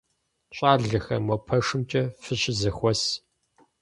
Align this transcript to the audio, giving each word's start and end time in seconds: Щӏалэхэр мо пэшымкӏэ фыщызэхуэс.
Щӏалэхэр 0.55 1.19
мо 1.27 1.35
пэшымкӏэ 1.47 2.03
фыщызэхуэс. 2.21 3.01